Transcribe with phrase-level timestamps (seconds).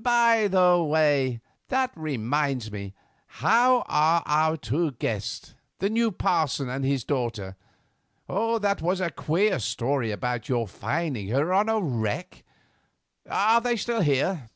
[0.00, 1.40] "By the way,
[1.70, 2.94] that reminds me,
[3.42, 7.56] how are our two guests, the new parson and his daughter?
[8.28, 12.44] That was a queer story about your finding her on the wreck.
[13.28, 14.48] Are they still here?"